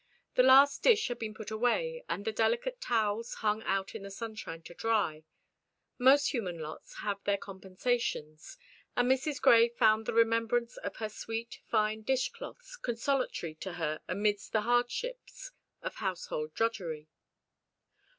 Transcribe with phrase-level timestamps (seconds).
[0.33, 4.09] The last dish had been put away, and the delicate towels hung out in the
[4.09, 5.25] sunshine to dry.
[5.99, 8.57] Most human lots have their compensations,
[8.95, 9.39] and Mrs.
[9.39, 14.61] Grey found the remembrance of her sweet, fine dish cloths consolatory to her amid the
[14.61, 15.51] hardships
[15.83, 17.07] of household drudgery.